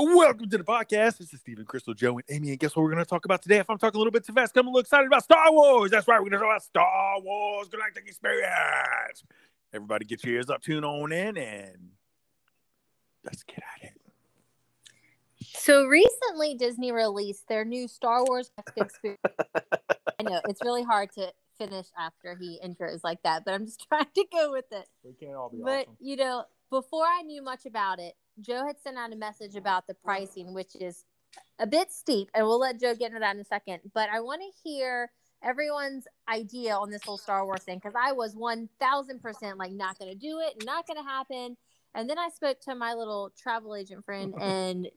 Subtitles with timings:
[0.00, 1.18] Welcome to the podcast.
[1.18, 2.50] This is Stephen, Crystal, Joe, and Amy.
[2.50, 3.56] And guess what we're going to talk about today?
[3.56, 5.90] If I'm talking a little bit too fast, I'm a little excited about Star Wars.
[5.90, 6.22] That's right.
[6.22, 9.24] We're going to talk about Star Wars Galactic Experience.
[9.74, 11.90] Everybody get your ears up, tune on in, and
[13.24, 14.00] let's get at it.
[15.42, 19.20] So recently, Disney released their new Star Wars Experience.
[19.26, 23.84] I know it's really hard to finish after he intros like that, but I'm just
[23.88, 24.88] trying to go with it.
[25.02, 28.80] We can't all be But you know, before I knew much about it, Joe had
[28.80, 31.04] sent out a message about the pricing, which is
[31.58, 33.80] a bit steep, and we'll let Joe get into that in a second.
[33.94, 35.10] But I want to hear
[35.42, 39.72] everyone's idea on this whole Star Wars thing because I was one thousand percent like
[39.72, 41.56] not going to do it, not going to happen.
[41.94, 44.88] And then I spoke to my little travel agent friend and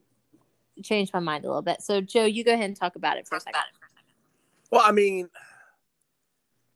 [0.84, 1.82] changed my mind a little bit.
[1.82, 3.62] So Joe, you go ahead and talk about it for a second.
[4.72, 5.30] Well, I mean,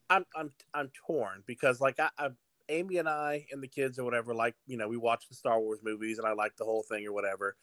[0.09, 2.29] I'm I'm I'm torn because like I, I
[2.69, 5.59] Amy and I and the kids or whatever like you know we watch the Star
[5.59, 7.55] Wars movies and I like the whole thing or whatever.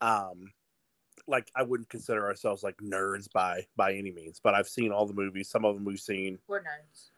[0.00, 0.52] Um,
[1.26, 5.06] like I wouldn't consider ourselves like nerds by by any means, but I've seen all
[5.06, 5.48] the movies.
[5.48, 6.38] Some of them we've seen.
[6.46, 7.10] We're nerds.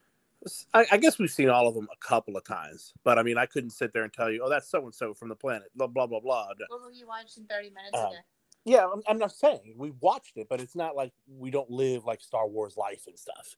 [0.75, 3.39] I, I guess we've seen all of them a couple of times, but I mean
[3.39, 5.69] I couldn't sit there and tell you, oh, that's so and so from the planet,
[5.75, 6.49] blah blah blah blah.
[6.69, 8.17] What movie you watched in 30 minutes Um, ago?
[8.65, 12.05] Yeah, I'm, I'm not saying we watched it, but it's not like we don't live
[12.05, 13.57] like Star Wars life and stuff.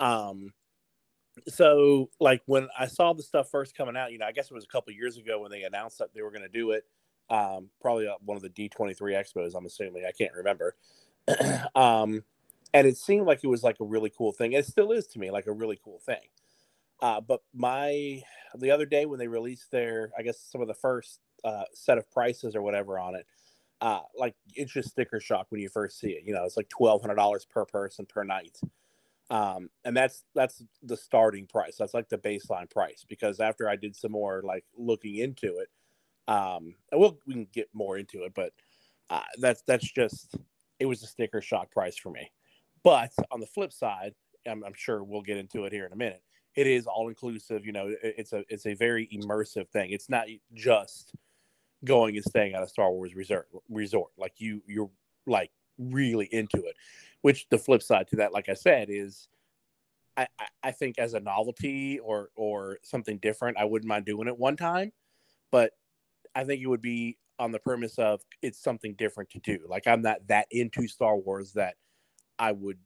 [0.00, 0.52] Um,
[1.48, 4.54] so like when I saw the stuff first coming out, you know, I guess it
[4.54, 6.84] was a couple years ago when they announced that they were going to do it.
[7.28, 10.04] Um, probably one of the D23 expos, I'm assuming.
[10.06, 10.76] I can't remember.
[11.74, 12.22] um,
[12.72, 14.52] and it seemed like it was like a really cool thing.
[14.52, 16.20] It still is to me like a really cool thing.
[17.02, 18.22] Uh, but my
[18.56, 21.98] the other day when they released their, I guess some of the first uh, set
[21.98, 23.26] of prices or whatever on it,
[23.80, 26.22] uh, like it's just sticker shock when you first see it.
[26.24, 28.58] You know, it's like twelve hundred dollars per person per night,
[29.30, 31.76] um, and that's that's the starting price.
[31.78, 33.04] That's like the baseline price.
[33.08, 35.68] Because after I did some more like looking into it,
[36.28, 38.52] um, and we'll we can get more into it, but
[39.10, 40.36] uh, that's that's just
[40.78, 42.30] it was a sticker shock price for me.
[42.82, 44.14] But on the flip side,
[44.46, 46.22] I'm, I'm sure we'll get into it here in a minute.
[46.54, 47.66] It is all inclusive.
[47.66, 49.90] You know, it- it's a it's a very immersive thing.
[49.90, 51.14] It's not just
[51.84, 54.10] going and staying at a Star Wars resort resort.
[54.16, 54.90] Like you you're
[55.26, 56.76] like really into it.
[57.22, 59.28] Which the flip side to that, like I said, is
[60.16, 60.26] I,
[60.62, 64.56] I- think as a novelty or or something different, I wouldn't mind doing it one
[64.56, 64.92] time.
[65.50, 65.72] But
[66.34, 69.58] I think it would be on the premise of it's something different to do.
[69.68, 71.76] Like I'm not that into Star Wars that
[72.38, 72.78] I would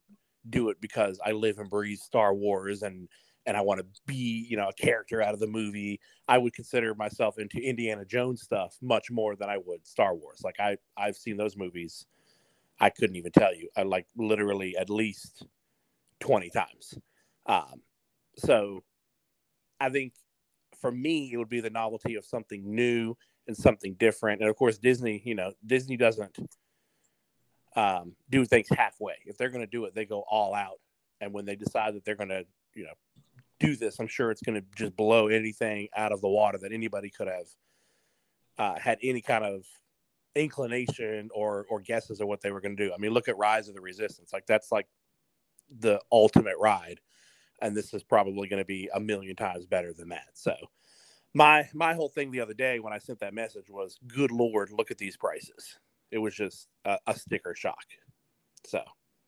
[0.48, 3.08] do it because I live and breathe Star Wars and
[3.46, 5.98] and I want to be, you know, a character out of the movie.
[6.28, 10.42] I would consider myself into Indiana Jones stuff much more than I would Star Wars.
[10.44, 12.06] Like I I've seen those movies.
[12.80, 13.68] I couldn't even tell you.
[13.76, 15.44] I like literally at least
[16.20, 16.94] 20 times.
[17.46, 17.82] Um
[18.36, 18.82] so
[19.78, 20.14] I think
[20.80, 24.40] for me it would be the novelty of something new and something different.
[24.40, 26.36] And of course Disney, you know, Disney doesn't
[27.76, 29.16] um, do things halfway.
[29.26, 30.80] If they're going to do it, they go all out.
[31.20, 32.94] And when they decide that they're going to, you know,
[33.58, 36.72] do this, I'm sure it's going to just blow anything out of the water that
[36.72, 37.46] anybody could have
[38.58, 39.64] uh, had any kind of
[40.36, 42.92] inclination or or guesses of what they were going to do.
[42.92, 44.32] I mean, look at Rise of the Resistance.
[44.32, 44.86] Like that's like
[45.78, 47.00] the ultimate ride,
[47.62, 50.28] and this is probably going to be a million times better than that.
[50.34, 50.54] So.
[51.32, 54.72] My my whole thing the other day when I sent that message was, "Good Lord,
[54.72, 55.78] look at these prices."
[56.10, 57.84] It was just a, a sticker shock.
[58.66, 58.82] So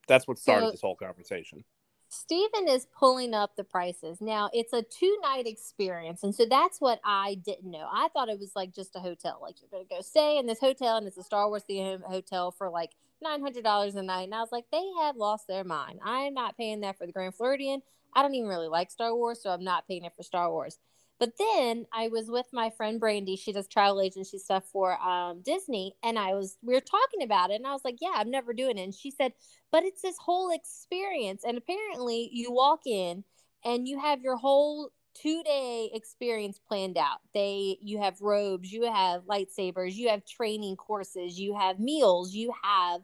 [0.05, 1.63] that's what started So- this whole conversation.
[2.13, 4.21] Steven is pulling up the prices.
[4.21, 6.23] Now, it's a two night experience.
[6.23, 7.87] And so that's what I didn't know.
[7.91, 9.39] I thought it was like just a hotel.
[9.41, 12.03] Like you're going to go stay in this hotel and it's a Star Wars themed
[12.03, 12.91] hotel for like
[13.25, 14.23] $900 a night.
[14.23, 15.99] And I was like, they have lost their mind.
[16.03, 17.81] I'm not paying that for the Grand Floridian.
[18.15, 20.77] I don't even really like Star Wars, so I'm not paying it for Star Wars.
[21.19, 23.35] But then I was with my friend Brandy.
[23.35, 27.51] She does travel agency stuff for um, Disney, and I was we were talking about
[27.51, 29.33] it, and I was like, "Yeah, I'm never doing it." And she said,
[29.71, 33.23] "But it's this whole experience." And apparently, you walk in
[33.63, 37.19] and you have your whole two day experience planned out.
[37.33, 42.53] They you have robes, you have lightsabers, you have training courses, you have meals, you
[42.63, 43.01] have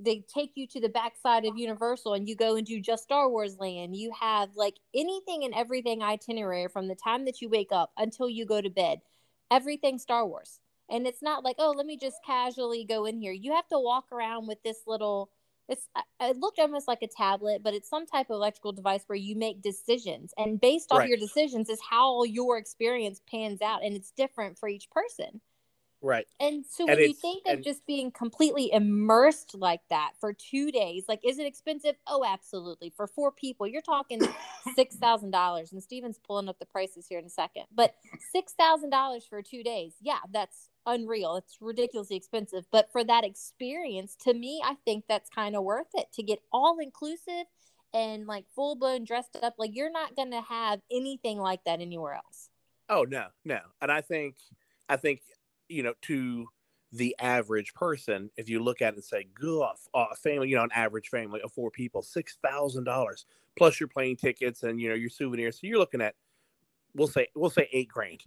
[0.00, 3.28] they take you to the backside of Universal and you go and do just Star
[3.28, 3.96] Wars land.
[3.96, 8.28] You have like anything and everything itinerary from the time that you wake up until
[8.28, 9.00] you go to bed.
[9.50, 10.60] Everything Star Wars.
[10.90, 13.32] And it's not like, oh, let me just casually go in here.
[13.32, 15.30] You have to walk around with this little
[15.68, 15.86] it's
[16.20, 19.36] it looked almost like a tablet, but it's some type of electrical device where you
[19.36, 20.32] make decisions.
[20.38, 21.08] And based off Right.
[21.08, 25.40] your decisions is how your experience pans out and it's different for each person.
[26.00, 26.26] Right.
[26.38, 30.70] And so And when you think of just being completely immersed like that for two
[30.70, 31.96] days, like is it expensive?
[32.06, 32.90] Oh, absolutely.
[32.96, 34.20] For four people, you're talking
[34.76, 35.72] six thousand dollars.
[35.72, 37.64] And Steven's pulling up the prices here in a second.
[37.74, 37.94] But
[38.32, 41.36] six thousand dollars for two days, yeah, that's unreal.
[41.36, 42.64] It's ridiculously expensive.
[42.70, 46.38] But for that experience, to me, I think that's kind of worth it to get
[46.52, 47.46] all inclusive
[47.92, 49.54] and like full blown dressed up.
[49.58, 52.50] Like you're not going to have anything like that anywhere else.
[52.88, 53.58] Oh no, no.
[53.82, 54.36] And I think
[54.88, 55.22] I think
[55.68, 56.46] you know to
[56.92, 60.64] the average person, if you look at it and say, "Good, a family, you know,
[60.64, 63.26] an average family of four people, six thousand dollars
[63.56, 66.14] plus your plane tickets and you know your souvenirs." So you're looking at,
[66.94, 68.22] we'll say, we'll say eight grand,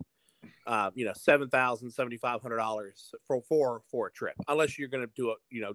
[0.67, 4.77] uh, you know, seven thousand, seventy five hundred dollars for for for a trip, unless
[4.77, 5.73] you're going to do a, you know,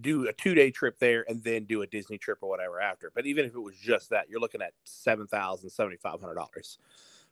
[0.00, 3.12] do a two day trip there and then do a Disney trip or whatever after.
[3.14, 6.36] But even if it was just that, you're looking at seven thousand, seventy five hundred
[6.36, 6.78] dollars,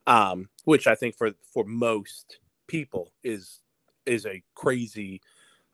[0.07, 3.61] um, which I think for for most people is
[4.05, 5.21] is a crazy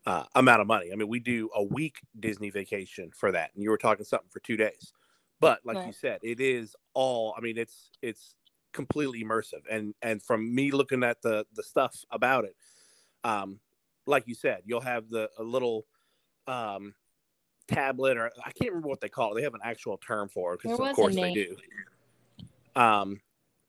[0.06, 0.90] uh, amount of money.
[0.92, 4.30] I mean, we do a week Disney vacation for that, and you were talking something
[4.30, 4.92] for two days.
[5.40, 5.86] But like right.
[5.86, 7.34] you said, it is all.
[7.36, 8.34] I mean, it's it's
[8.72, 12.56] completely immersive, and and from me looking at the the stuff about it,
[13.24, 13.60] um,
[14.06, 15.86] like you said, you'll have the a little
[16.48, 16.94] um
[17.68, 19.36] tablet or I can't remember what they call it.
[19.36, 21.56] They have an actual term for it because of course they do.
[22.74, 23.20] Um,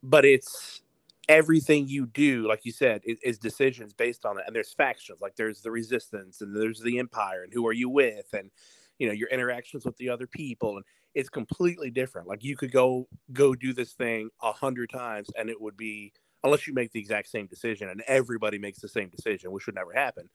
[0.02, 0.82] but it's
[1.30, 4.44] everything you do, like you said, is, is, decisions based on it.
[4.46, 7.90] And there's factions, like there's the resistance and there's the empire, and who are you
[7.90, 8.52] with, and
[9.00, 10.86] you know your interactions with the other people, and
[11.16, 12.28] it's completely different.
[12.28, 16.14] Like you could go go do this thing a hundred times, and it would be
[16.44, 19.76] unless you make the exact same decision, and everybody makes the same decision, which would
[19.76, 20.30] never happen.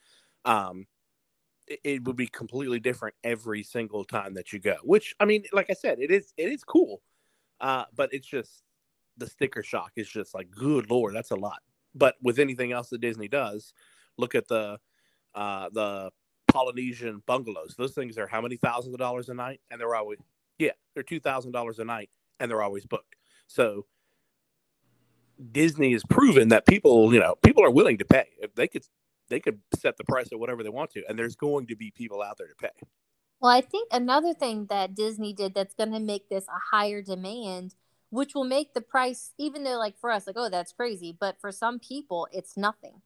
[0.44, 0.86] Um,
[1.66, 4.76] it, it would be completely different every single time that you go.
[4.82, 7.02] Which I mean, like I said, it is it is cool,
[7.60, 8.62] uh, but it's just
[9.18, 11.60] the sticker shock is just like, good lord, that's a lot.
[11.94, 13.72] But with anything else that Disney does,
[14.16, 14.78] look at the
[15.34, 16.10] uh, the
[16.48, 17.74] Polynesian bungalows.
[17.76, 20.18] Those things are how many thousands of dollars a night, and they're always
[20.58, 22.10] yeah, they're two thousand dollars a night,
[22.40, 23.16] and they're always booked.
[23.46, 23.86] So
[25.52, 28.26] Disney has proven that people, you know, people are willing to pay.
[28.40, 28.84] If they could,
[29.28, 31.90] they could set the price at whatever they want to, and there's going to be
[31.90, 32.86] people out there to pay.
[33.40, 37.02] Well, I think another thing that Disney did that's going to make this a higher
[37.02, 37.74] demand
[38.10, 41.16] which will make the price, even though, like for us, like, oh, that's crazy.
[41.18, 43.02] But for some people, it's nothing.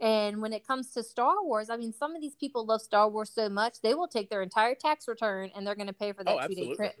[0.00, 3.08] And when it comes to Star Wars, I mean, some of these people love Star
[3.08, 6.12] Wars so much, they will take their entire tax return and they're going to pay
[6.12, 6.94] for that oh, two day trip.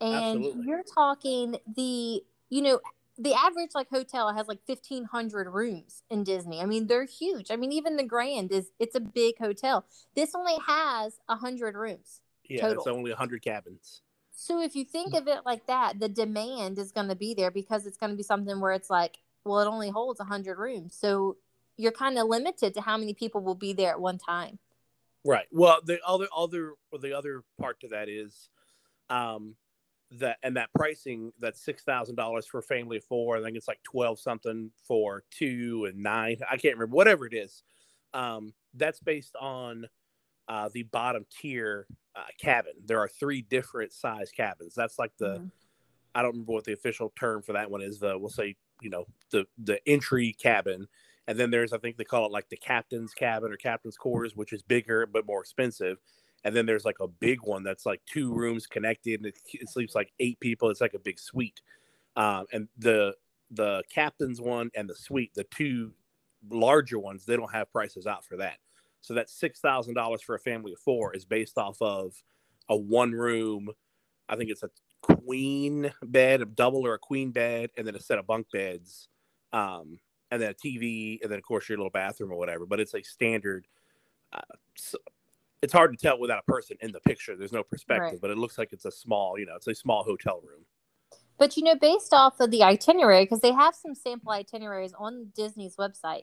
[0.00, 0.66] And absolutely.
[0.66, 2.80] you're talking the, you know,
[3.16, 6.60] the average like hotel has like 1500 rooms in Disney.
[6.60, 7.50] I mean, they're huge.
[7.50, 9.86] I mean, even the Grand is it's a big hotel.
[10.14, 12.20] This only has 100 rooms.
[12.44, 12.78] Yeah, total.
[12.78, 14.02] it's only 100 cabins.
[14.34, 17.50] So if you think of it like that, the demand is going to be there
[17.50, 20.96] because it's going to be something where it's like, well, it only holds 100 rooms.
[20.98, 21.36] So
[21.76, 24.58] you're kind of limited to how many people will be there at one time.
[25.24, 25.46] Right.
[25.50, 28.50] Well, the other other the other part to that is
[29.08, 29.56] um
[30.18, 33.38] that and that pricing that's six thousand dollars for a family of four.
[33.38, 36.36] I think it's like twelve something for two and nine.
[36.50, 37.62] I can't remember whatever it is.
[38.12, 39.86] Um, that's based on
[40.48, 41.86] uh, the bottom tier
[42.16, 42.72] uh, cabin.
[42.84, 44.74] There are three different size cabins.
[44.74, 45.46] That's like the mm-hmm.
[46.14, 47.98] I don't remember what the official term for that one is.
[47.98, 50.86] The we'll say you know the the entry cabin,
[51.26, 54.36] and then there's I think they call it like the captain's cabin or captain's quarters,
[54.36, 55.98] which is bigger but more expensive.
[56.44, 59.68] And then there's like a big one that's like two rooms connected, and it, it
[59.70, 60.68] sleeps like eight people.
[60.68, 61.62] It's like a big suite.
[62.16, 63.14] Um, and the
[63.50, 65.92] the captain's one and the suite, the two
[66.50, 68.58] larger ones, they don't have prices out for that.
[69.04, 72.14] So that six thousand dollars for a family of four is based off of
[72.70, 73.68] a one room.
[74.30, 74.70] I think it's a
[75.02, 79.08] queen bed, a double or a queen bed, and then a set of bunk beds,
[79.52, 79.98] um,
[80.30, 82.64] and then a TV, and then of course your little bathroom or whatever.
[82.64, 83.66] But it's a standard.
[84.32, 84.40] Uh,
[84.74, 84.96] so
[85.60, 87.36] it's hard to tell without a person in the picture.
[87.36, 88.20] There's no perspective, right.
[88.22, 90.64] but it looks like it's a small, you know, it's a small hotel room.
[91.36, 95.30] But you know, based off of the itinerary, because they have some sample itineraries on
[95.36, 96.22] Disney's website,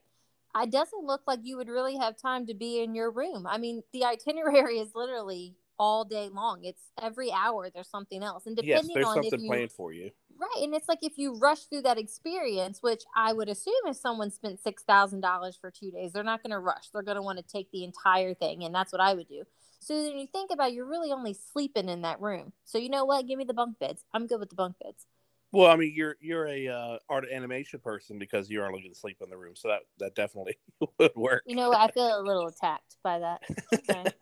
[0.56, 3.46] it doesn't look like you would really have time to be in your room.
[3.48, 6.64] I mean, the itinerary is literally all day long.
[6.64, 9.72] It's every hour there's something else, and depending yes, there's on something if you, planned
[9.72, 10.12] for you.
[10.38, 13.96] Right, and it's like if you rush through that experience, which I would assume if
[13.96, 16.90] someone spent six thousand dollars for two days, they're not going to rush.
[16.94, 19.44] They're going to want to take the entire thing, and that's what I would do.
[19.80, 22.54] So then you think about, it, you're really only sleeping in that room.
[22.66, 23.26] So you know what?
[23.26, 24.04] Give me the bunk beds.
[24.14, 25.08] I'm good with the bunk beds.
[25.52, 28.98] Well, I mean, you're you're a uh, art animation person because you are looking to
[28.98, 30.58] sleep in the room, so that that definitely
[31.00, 31.44] would work.
[31.46, 33.42] You know, I feel a little attacked by that.
[33.74, 34.06] Okay.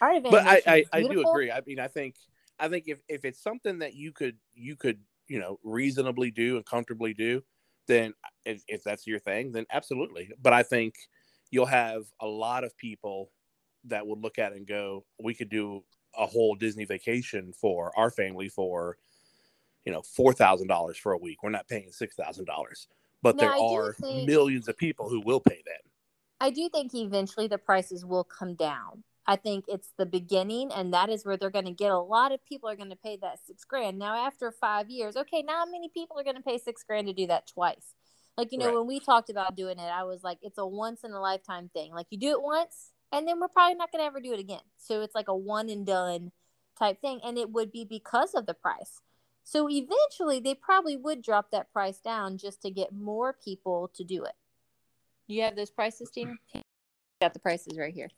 [0.00, 1.50] art but I I, I, do agree.
[1.50, 2.16] I mean, I think
[2.58, 6.56] I think if if it's something that you could you could you know reasonably do
[6.56, 7.42] and comfortably do,
[7.86, 8.14] then
[8.44, 10.30] if, if that's your thing, then absolutely.
[10.40, 10.94] But I think
[11.50, 13.30] you'll have a lot of people
[13.84, 15.84] that would look at it and go, "We could do
[16.16, 18.98] a whole Disney vacation for our family for."
[19.88, 21.42] You know four thousand dollars for a week.
[21.42, 22.88] We're not paying six thousand dollars,
[23.22, 24.28] but there are think...
[24.28, 25.80] millions of people who will pay that.
[26.40, 29.02] I do think eventually the prices will come down.
[29.26, 32.32] I think it's the beginning, and that is where they're going to get a lot
[32.32, 33.98] of people are going to pay that six grand.
[33.98, 37.06] Now, after five years, okay, now how many people are going to pay six grand
[37.06, 37.94] to do that twice?
[38.36, 38.76] Like, you know, Right.
[38.76, 41.70] when we talked about doing it, I was like, it's a once in a lifetime
[41.72, 41.92] thing.
[41.92, 44.40] Like, you do it once, and then we're probably not going to ever do it
[44.40, 44.60] again.
[44.76, 46.32] So it's like a one and done
[46.78, 47.20] type thing.
[47.24, 49.00] And it would be because of the price.
[49.50, 54.04] So eventually, they probably would drop that price down just to get more people to
[54.04, 54.34] do it.
[55.26, 56.34] You have those prices, Tina?
[57.22, 58.10] Got the prices right here.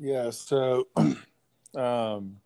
[0.00, 0.30] Yeah.
[0.30, 0.88] So,
[1.76, 2.38] um,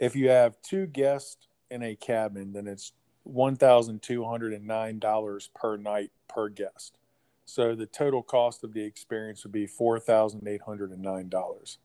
[0.00, 4.66] if you have two guests in a cabin, then it's one thousand two hundred and
[4.66, 6.98] nine dollars per night per guest.
[7.44, 11.28] So the total cost of the experience would be four thousand eight hundred and nine
[11.28, 11.78] dollars.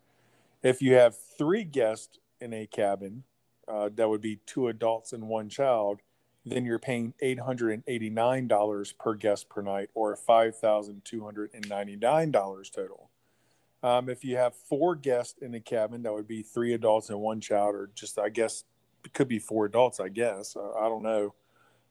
[0.64, 3.26] If you have three guests in a cabin,
[3.68, 6.02] uh, that would be two adults and one child,
[6.46, 13.10] then you're paying $889 per guest per night or $5,299 total.
[13.82, 17.20] Um, if you have four guests in the cabin, that would be three adults and
[17.20, 18.64] one child, or just, I guess,
[19.04, 20.56] it could be four adults, I guess.
[20.56, 21.34] I, I don't know.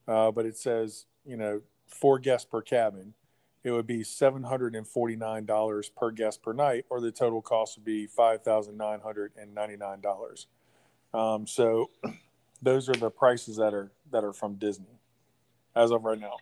[0.08, 3.12] Uh, but it says, you know, four guests per cabin.
[3.64, 10.46] It would be $749 per guest per night, or the total cost would be $5,999.
[11.14, 11.90] Um, so
[12.62, 15.00] those are the prices that are that are from Disney
[15.74, 16.36] as of right now.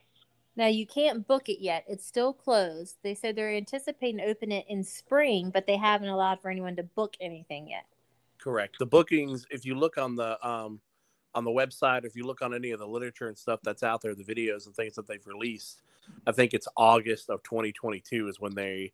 [0.57, 1.85] Now you can't book it yet.
[1.89, 2.97] It's still closed.
[3.03, 6.77] They said they're anticipating to open it in spring, but they haven't allowed for anyone
[6.77, 7.87] to book anything yet.
[8.39, 8.77] Correct.
[8.79, 10.81] The bookings, if you look on the um
[11.35, 14.03] on the website, if you look on any of the literature and stuff that's out
[14.03, 15.83] there, the videos and things that they've released,
[16.27, 18.93] I think it's August of 2022 is when they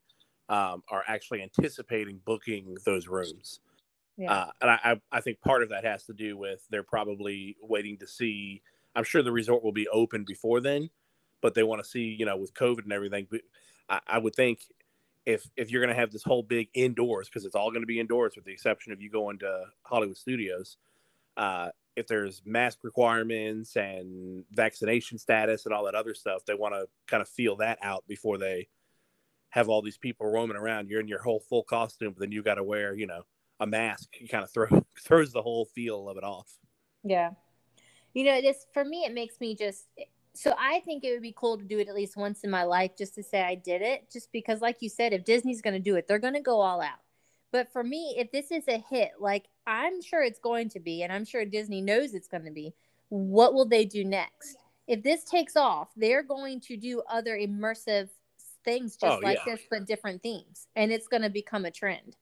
[0.48, 3.60] um, are actually anticipating booking those rooms.
[4.16, 4.32] Yeah.
[4.32, 7.98] Uh, and I, I, think part of that has to do with they're probably waiting
[7.98, 8.62] to see.
[8.94, 10.88] I'm sure the resort will be open before then,
[11.42, 13.26] but they want to see, you know, with COVID and everything.
[13.30, 13.42] But
[13.90, 14.60] I, I would think
[15.26, 17.86] if if you're going to have this whole big indoors, because it's all going to
[17.86, 20.78] be indoors, with the exception of you going to Hollywood Studios,
[21.36, 26.74] uh, if there's mask requirements and vaccination status and all that other stuff, they want
[26.74, 28.68] to kind of feel that out before they
[29.50, 30.88] have all these people roaming around.
[30.88, 33.24] You're in your whole full costume, but then you got to wear, you know,
[33.60, 34.08] a mask.
[34.20, 34.66] You kind of throw
[35.04, 36.58] throws the whole feel of it off.
[37.02, 37.30] Yeah.
[38.14, 39.86] You know, this for me, it makes me just
[40.34, 42.64] so I think it would be cool to do it at least once in my
[42.64, 44.10] life just to say I did it.
[44.12, 46.60] Just because, like you said, if Disney's going to do it, they're going to go
[46.60, 46.98] all out.
[47.52, 51.02] But for me, if this is a hit, like I'm sure it's going to be,
[51.02, 52.74] and I'm sure Disney knows it's going to be,
[53.08, 54.56] what will they do next?
[54.86, 58.08] If this takes off, they're going to do other immersive
[58.64, 59.54] things just Oh, like yeah.
[59.54, 60.66] this, but different themes.
[60.76, 62.16] And it's going to become a trend.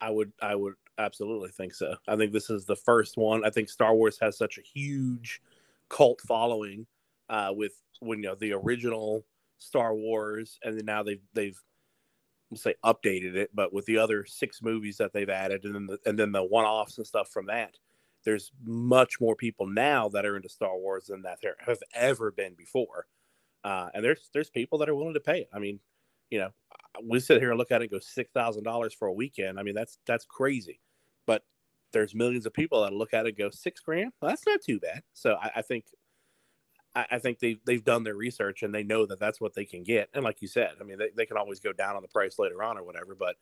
[0.00, 1.94] I would I would absolutely think so.
[2.08, 3.44] I think this is the first one.
[3.44, 5.40] I think Star Wars has such a huge
[5.88, 6.86] cult following
[7.28, 9.24] uh, with when you know the original
[9.58, 11.60] Star Wars, and then now they've they've
[12.50, 15.86] let's say updated it, but with the other six movies that they've added, and then
[15.86, 17.76] the, and then the one offs and stuff from that.
[18.24, 22.30] There's much more people now that are into Star Wars than that there have ever
[22.30, 23.06] been before,
[23.64, 25.48] uh, and there's there's people that are willing to pay it.
[25.52, 25.78] I mean,
[26.30, 26.50] you know,
[27.02, 29.58] we sit here and look at it and go six thousand dollars for a weekend.
[29.58, 30.80] I mean, that's that's crazy.
[31.26, 31.42] But
[31.92, 34.12] there's millions of people that look at it and go six grand.
[34.20, 35.02] Well, that's not too bad.
[35.12, 35.86] So I, I think
[36.94, 39.64] I, I think they've they've done their research and they know that that's what they
[39.64, 40.08] can get.
[40.14, 42.38] And like you said, I mean, they, they can always go down on the price
[42.38, 43.14] later on or whatever.
[43.14, 43.36] But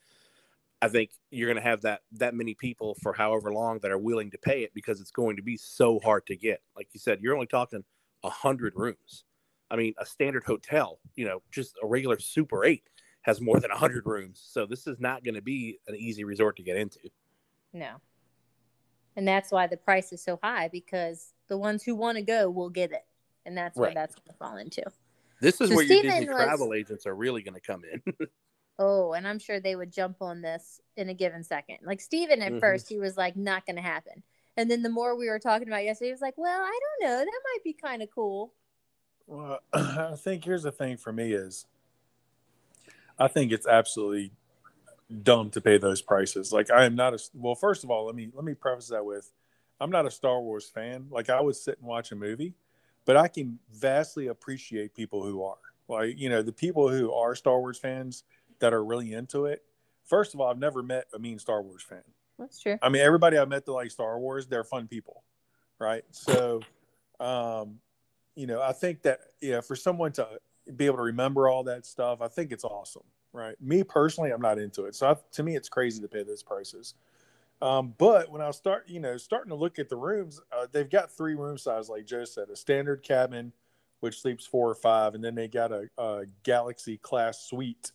[0.81, 3.99] I think you're going to have that that many people for however long that are
[3.99, 6.61] willing to pay it because it's going to be so hard to get.
[6.77, 7.85] Like you said, you're only talking
[8.25, 9.25] hundred rooms.
[9.73, 12.85] I mean, a standard hotel, you know, just a regular Super Eight
[13.23, 14.43] has more than 100 rooms.
[14.45, 16.99] So this is not going to be an easy resort to get into.
[17.73, 17.95] No.
[19.17, 22.51] And that's why the price is so high because the ones who want to go
[22.51, 23.05] will get it.
[23.47, 23.95] And that's Right.
[23.95, 24.83] that's going to fall into.
[25.41, 27.83] This is So where your Steven Disney was- travel agents are really going to come
[27.91, 28.03] in.
[28.79, 31.77] Oh, and I'm sure they would jump on this in a given second.
[31.85, 32.61] Like Steven at Mhm.
[32.61, 34.23] first, he was like, not going to happen.
[34.57, 37.09] And then the more we were talking about yesterday, he was like, well, I don't
[37.11, 37.19] know.
[37.19, 38.55] That might be kind of cool.
[39.27, 41.67] Well, I think here's the thing for me is
[43.19, 44.33] I think it's absolutely
[45.23, 46.53] dumb to pay those prices.
[46.53, 49.05] Like I am not a well, first of all, let me let me preface that
[49.05, 49.31] with
[49.81, 51.07] I'm not a Star Wars fan.
[51.11, 52.55] Like I would sit and watch a movie,
[53.05, 55.57] but I can vastly appreciate people who are.
[55.89, 58.25] Like, you know, the people who are Star Wars fans
[58.61, 59.63] that are really into it.
[60.05, 62.03] First of all, I've never met a mean Star Wars fan.
[62.39, 62.79] That's true.
[62.81, 65.23] I mean, everybody I've met that like Star Wars, they're fun people,
[65.79, 66.05] right?
[66.11, 66.61] So,
[67.21, 67.79] um,
[68.35, 70.29] you know, I think that yeah, for someone to
[70.77, 73.61] be able to remember all that stuff, I think it's awesome, right?
[73.61, 76.43] Me personally, I'm not into it, so I, to me, it's crazy to pay those
[76.43, 76.95] prices.
[77.61, 80.91] Um, but when I start, you know, starting to look at the rooms, uh, they've
[80.91, 83.53] got three room size, like Joe said, a standard cabin,
[84.01, 87.93] which sleeps four or five, and then they got a, a Galaxy class suite,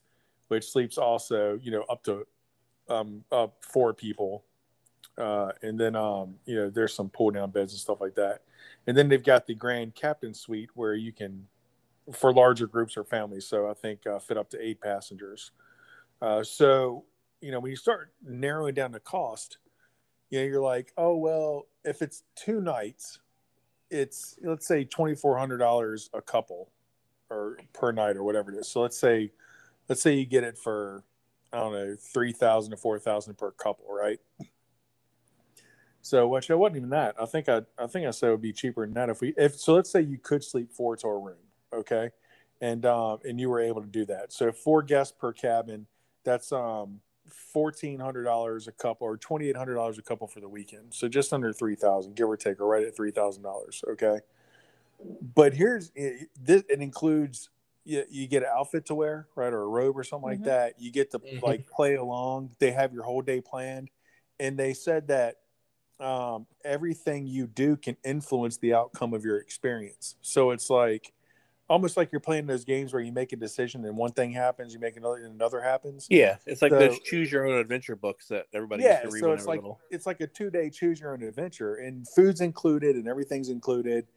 [0.48, 2.26] which sleeps also, you know, up to
[2.90, 4.46] um, up four people.
[5.18, 8.42] Uh, and then, um, you know, there's some pull down beds and stuff like that.
[8.86, 11.48] And then they've got the Grand Captain Suite where you can,
[12.14, 13.46] for larger groups or families.
[13.48, 15.52] So I think uh, fit up to eight passengers.
[16.22, 17.06] Uh, so,
[17.42, 19.58] you know, when you start narrowing down the cost,
[20.30, 23.20] you know, you're like, oh, well, if it's two nights,
[23.90, 26.70] it's, let's say, $2,400 a couple
[27.30, 28.68] or per night or whatever it is.
[28.68, 29.32] So let's say,
[29.90, 31.04] let's say you get it for,
[31.52, 34.20] I don't know, 3000 to 4000 per couple, right?
[36.08, 37.16] So, which it wasn't even that.
[37.20, 39.34] I think I, I think I said it would be cheaper than that if we,
[39.36, 39.74] if so.
[39.74, 41.36] Let's say you could sleep four to a room,
[41.74, 42.12] okay,
[42.62, 44.32] and um, and you were able to do that.
[44.32, 45.86] So four guests per cabin,
[46.24, 50.40] that's um fourteen hundred dollars a couple or twenty eight hundred dollars a couple for
[50.40, 50.94] the weekend.
[50.94, 54.20] So just under three thousand, give or take, or right at three thousand dollars, okay.
[55.36, 56.64] But here's it, this.
[56.70, 57.50] It includes
[57.84, 60.46] you, you get an outfit to wear, right, or a robe or something like Mhm.
[60.46, 60.80] that.
[60.80, 61.44] You get to Mhm.
[61.44, 62.56] like play along.
[62.60, 63.90] They have your whole day planned,
[64.40, 65.36] and they said that
[66.00, 70.16] um, everything you do can influence the outcome of your experience.
[70.22, 71.14] So it's like
[71.70, 74.74] almost like you're playing those games where you make a decision and one thing happens,
[74.74, 76.08] you make another, and another happens.
[76.10, 79.10] Yeah, it's like So- those choose your own adventure books that everybody Yeah, used to
[79.10, 79.80] read so it's like little.
[79.90, 84.08] it's like a two day choose your own adventure, and food's included and everything's included.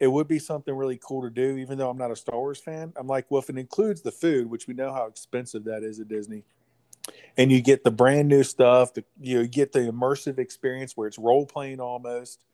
[0.00, 2.60] It would be something really cool to do, even though I'm not a Star Wars
[2.60, 2.92] fan.
[2.94, 5.98] I'm like, well, if it includes the food, which we know how expensive that is
[5.98, 6.44] at Disney,
[7.36, 11.18] and you get the brand new stuff, the, you get the immersive experience where it's
[11.18, 12.44] role playing almost,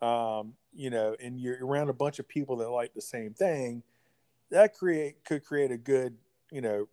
[0.00, 3.82] um, you know, and you're around a bunch of people that like the same thing.
[4.50, 6.16] That create could create a good,
[6.50, 6.88] you know,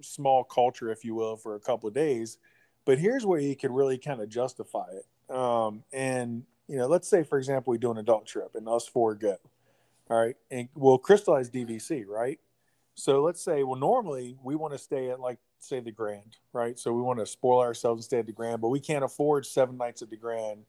[0.00, 2.38] small culture, if you will, for a couple of days.
[2.84, 5.34] But here's where you could really kind of justify it.
[5.34, 8.86] Um, and you know, let's say, for example, we do an adult trip and us
[8.86, 9.36] four go.
[10.08, 12.40] All right, and we'll crystallize DVC, right?
[12.94, 16.78] So let's say, well, normally we want to stay at like say the Grand, right?
[16.78, 19.46] So we want to spoil ourselves and stay at the Grand, but we can't afford
[19.46, 20.64] seven nights at the Grand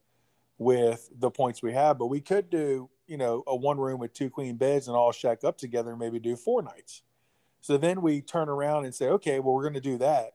[0.58, 1.98] with the points we have.
[1.98, 5.12] But we could do, you know, a one room with two queen beds and all
[5.12, 7.02] shack up together and maybe do four nights.
[7.62, 10.34] So then we turn around and say, okay, well, we're going to do that,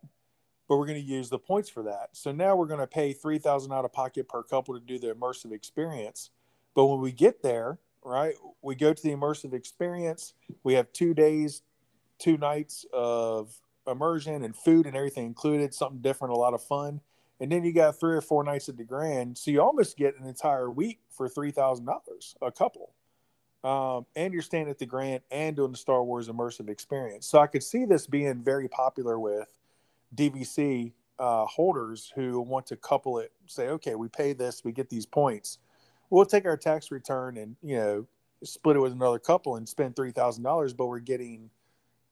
[0.69, 2.11] but we're going to use the points for that.
[2.12, 4.99] So now we're going to pay three thousand out of pocket per couple to do
[4.99, 6.31] the immersive experience.
[6.75, 10.35] But when we get there, right, we go to the immersive experience.
[10.62, 11.62] We have two days,
[12.19, 17.01] two nights of immersion and food and everything included, something different, a lot of fun.
[17.38, 20.18] And then you got three or four nights at the Grand, so you almost get
[20.18, 22.92] an entire week for three thousand dollars a couple
[23.66, 27.27] um, and you're staying at the Grand and doing the Star Wars immersive experience.
[27.27, 29.49] So I could see this being very popular with
[30.14, 33.33] DVC uh, holders who want to couple it.
[33.46, 35.59] Say, okay, we pay this, we get these points.
[36.11, 38.07] We'll take our tax return and you know
[38.44, 41.51] split it with another couple and spend three thousand dollars, but we're getting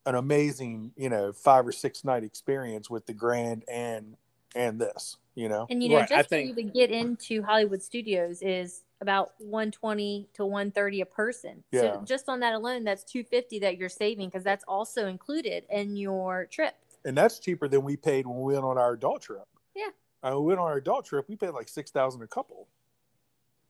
[0.07, 4.17] an amazing you know five or six night experience with the Grand and
[4.55, 5.17] and this.
[5.37, 8.41] You know, And you know, Right, just think- for you to get into Hollywood Studios
[8.41, 11.65] is about 120 to 130 a person.
[11.73, 11.81] Yeah.
[11.81, 15.97] So just on that alone, that's 250 that you're saving because that's also included in
[15.97, 16.75] your trip.
[17.05, 19.43] and that's cheaper than we paid when we went on our adult trip.
[19.75, 19.89] Yeah.
[20.23, 21.29] Uh, we went on our adult trip.
[21.29, 22.69] We paid like six thousand a couple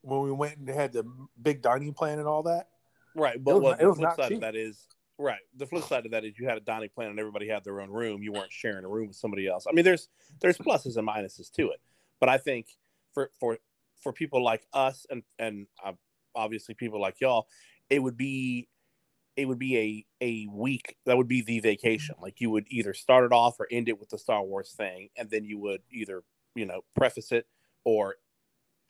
[0.02, 1.04] when we went and had the
[1.40, 2.68] big dining plan and all that.
[3.16, 4.36] Right, It but was what not- it the was flip not side cheap.
[4.36, 4.86] of that is
[5.18, 5.40] right.
[5.56, 7.80] The flip side of that is you had a dining plan and everybody had their
[7.80, 8.22] own room.
[8.22, 9.66] You weren't sharing a room with somebody else.
[9.68, 10.08] I mean, there's
[10.40, 11.80] there's pluses and minuses to it,
[12.20, 12.68] but I think
[13.12, 13.58] for for
[14.02, 15.92] for people like us and and uh,
[16.34, 17.46] obviously people like y'all,
[17.90, 18.68] it would be
[19.36, 22.14] it would be a a week that would be the vacation.
[22.20, 25.08] Like you would either start it off or end it with the Star Wars thing,
[25.16, 26.22] and then you would either
[26.54, 27.46] you know preface it
[27.84, 28.16] or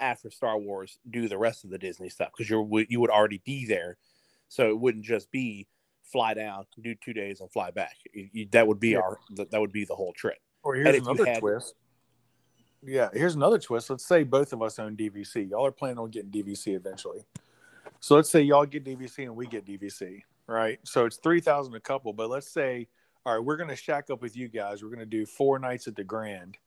[0.00, 3.40] after Star Wars do the rest of the Disney stuff because you you would already
[3.44, 3.96] be there,
[4.48, 5.66] so it wouldn't just be
[6.04, 7.96] fly down, do two days, and fly back.
[8.12, 8.98] You- you- that would be Yeah.
[9.00, 10.38] our that, would be the whole trip.
[10.62, 11.74] Or here's another had- twist.
[12.82, 13.88] Yeah, here's another twist.
[13.88, 15.42] Let's say both of us own DVC.
[15.50, 17.24] Y'all are planning on getting DVC eventually.
[18.00, 20.78] So let's say y'all get DVC and we get DVC, right?
[20.84, 22.12] So it's three thousand a couple.
[22.12, 22.88] But let's say,
[23.24, 24.82] all right, we're gonna shack up with you guys.
[24.82, 26.58] We're gonna do four nights at the Grand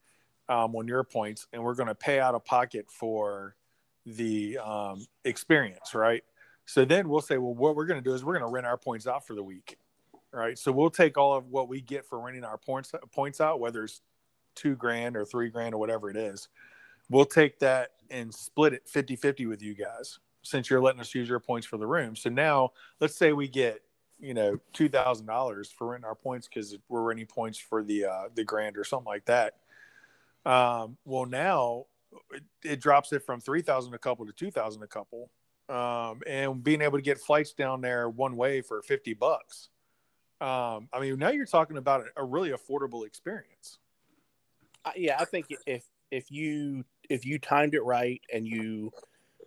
[0.50, 3.56] um, on your points, and we're gonna pay out of pocket for
[4.08, 6.24] the um, experience, right?
[6.68, 9.08] So then we'll say, well, what we're gonna do is we're gonna rent our points
[9.08, 9.78] out for the week,
[10.34, 10.60] right?
[10.60, 13.86] So we'll take all of what we get for renting our points points out, whether
[13.86, 14.02] it's
[14.54, 16.50] two grand or three grand or whatever it is.
[17.10, 21.16] We'll take that and split it 50 50 with you guys since you're letting us
[21.16, 22.18] use your points for the room.
[22.18, 23.82] So now let's say we get,
[24.20, 28.44] you know, $2,000 for renting our points because we're renting points for the, uh, the
[28.44, 29.54] grand or something like that.
[30.46, 31.86] Um, well, now
[32.32, 35.30] it, it drops it from 3,000 a couple to 2,000 a couple.
[35.70, 39.70] Um, and being able to get flights down there one way for 50 bucks.
[40.40, 43.80] Um, I mean, now you're talking about a, a really affordable experience.
[44.86, 48.92] Uh, yeah, I think if if you if you timed it right and you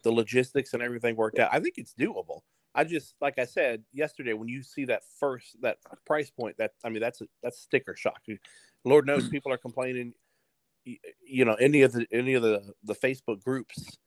[0.02, 2.40] the logistics and everything worked out, I think it's doable.
[2.74, 6.72] I just like I said yesterday when you see that first that price point that
[6.84, 8.20] I mean that's a that's sticker shock.
[8.84, 10.12] Lord knows people are complaining.
[10.84, 13.98] You know any of the any of the the Facebook groups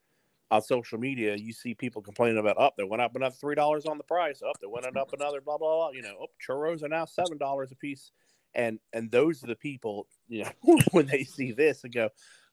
[0.53, 2.73] on social media, you see people complaining about up.
[2.73, 4.43] Oh, they went up another three dollars on the price.
[4.43, 5.89] Up, oh, they went up another blah blah blah.
[5.89, 8.11] You know, oh, churros are now seven dollars a piece,
[8.53, 12.09] and and those are the people you know when they see this and go,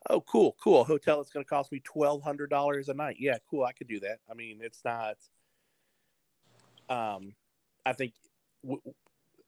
[0.08, 1.20] oh cool cool hotel.
[1.20, 3.16] It's going to cost me twelve hundred dollars a night.
[3.18, 3.64] Yeah, cool.
[3.64, 4.20] I could do that.
[4.30, 5.16] I mean, it's not.
[6.88, 7.34] Um,
[7.84, 8.14] I think
[8.64, 8.80] w-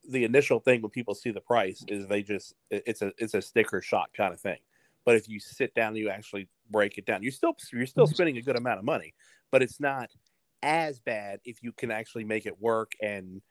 [0.07, 3.41] the initial thing when people see the price is they just it's a it's a
[3.41, 4.59] sticker shock kind of thing.
[5.07, 8.07] But if you sit down and you actually break it down, you're still you're still
[8.07, 8.15] mm-hmm.
[8.15, 9.15] spending a good amount of money,
[9.51, 10.11] but it's not
[10.63, 13.43] as bad if you can actually make it work and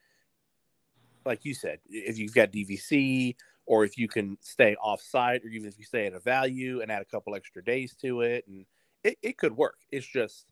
[1.26, 5.50] like you said, if you've got DVC or if you can stay off site or
[5.50, 8.46] even if you stay at a value and add a couple extra days to it
[8.48, 8.66] and
[9.04, 9.78] it, it could work.
[9.92, 10.46] It's just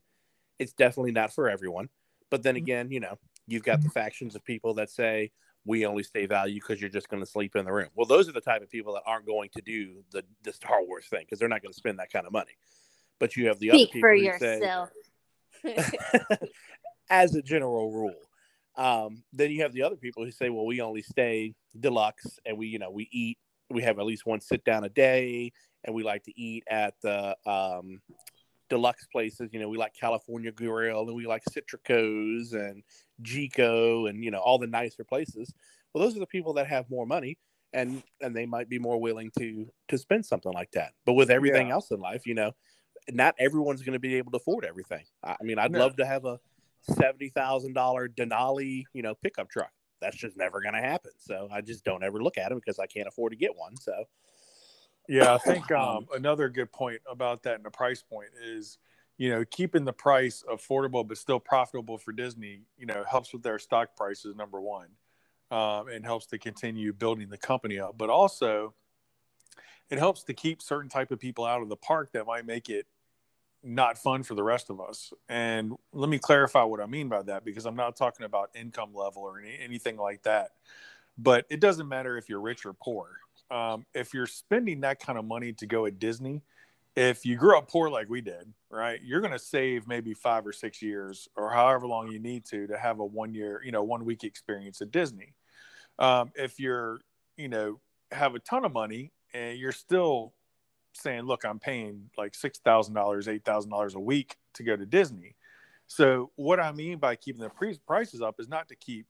[0.58, 1.88] it's definitely not for everyone.
[2.30, 2.64] But then mm-hmm.
[2.64, 5.32] again, you know, you've got the factions of people that say,
[5.64, 7.88] we only stay value because you're just going to sleep in the room.
[7.94, 10.82] Well, those are the type of people that aren't going to do the, the Star
[10.84, 12.56] Wars thing because they're not going to spend that kind of money.
[13.18, 14.90] But you have the Speak other people for who yourself.
[15.64, 16.38] say,
[17.10, 18.14] as a general rule.
[18.76, 22.56] Um, then you have the other people who say, well, we only stay deluxe and
[22.56, 23.36] we, you know, we eat,
[23.68, 25.52] we have at least one sit down a day
[25.84, 28.00] and we like to eat at the um,
[28.70, 29.50] deluxe places.
[29.52, 32.82] You know, we like California Grill and we like Citrico's and
[33.22, 35.52] Jiko and you know all the nicer places.
[35.92, 37.36] Well, those are the people that have more money
[37.72, 40.92] and and they might be more willing to to spend something like that.
[41.04, 41.74] But with everything yeah.
[41.74, 42.52] else in life, you know,
[43.10, 45.04] not everyone's going to be able to afford everything.
[45.22, 45.80] I mean, I'd no.
[45.80, 46.38] love to have a
[46.82, 49.70] seventy thousand dollar Denali, you know, pickup truck.
[50.00, 51.12] That's just never going to happen.
[51.18, 53.76] So I just don't ever look at them because I can't afford to get one.
[53.76, 54.04] So
[55.08, 58.78] yeah, I think um, another good point about that and the price point is,
[59.20, 63.42] you know, keeping the price affordable but still profitable for Disney, you know, helps with
[63.42, 64.86] their stock prices, number one,
[65.50, 67.98] um, and helps to continue building the company up.
[67.98, 68.72] But also,
[69.90, 72.70] it helps to keep certain type of people out of the park that might make
[72.70, 72.86] it
[73.62, 75.12] not fun for the rest of us.
[75.28, 78.94] And let me clarify what I mean by that because I'm not talking about income
[78.94, 80.52] level or any, anything like that.
[81.18, 83.10] But it doesn't matter if you're rich or poor
[83.50, 86.42] um, if you're spending that kind of money to go at Disney,
[86.96, 90.46] if you grew up poor like we did, right, you're going to save maybe five
[90.46, 93.72] or six years or however long you need to to have a one year, you
[93.72, 95.34] know, one week experience at Disney.
[95.98, 97.00] Um, if you're,
[97.36, 100.34] you know, have a ton of money and you're still
[100.94, 105.36] saying, look, I'm paying like $6,000, $8,000 a week to go to Disney.
[105.86, 107.50] So, what I mean by keeping the
[107.86, 109.06] prices up is not to keep